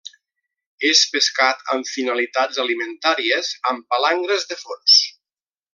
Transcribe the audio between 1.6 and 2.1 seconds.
amb